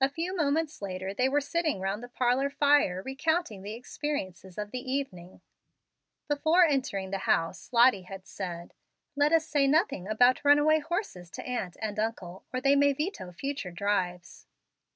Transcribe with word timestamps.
A 0.00 0.08
few 0.08 0.36
moments 0.36 0.80
later 0.80 1.12
they 1.12 1.28
were 1.28 1.40
sitting 1.40 1.80
round 1.80 2.04
the 2.04 2.08
parlor 2.08 2.48
fire, 2.50 3.02
recounting 3.02 3.62
the 3.64 3.72
experiences 3.74 4.56
of 4.56 4.70
the 4.70 4.78
evening. 4.78 5.40
Before 6.28 6.62
entering 6.64 7.10
the 7.10 7.26
house 7.26 7.68
Lottie 7.72 8.02
had 8.02 8.28
said, 8.28 8.74
"Let 9.16 9.32
us 9.32 9.44
say 9.48 9.66
nothing 9.66 10.06
about 10.06 10.44
runaway 10.44 10.78
horses 10.78 11.32
to 11.32 11.44
aunt 11.44 11.76
and 11.82 11.98
uncle, 11.98 12.44
or 12.52 12.60
they 12.60 12.76
may 12.76 12.92
veto 12.92 13.32
future 13.32 13.72
drives." 13.72 14.46